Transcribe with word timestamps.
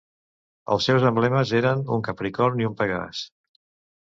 Els 0.75 0.87
seus 0.89 1.03
emblemes 1.09 1.53
eren 1.59 1.83
un 1.99 2.03
capricorn 2.09 2.65
i 2.65 2.69
un 2.71 2.77
pegàs. 2.81 3.25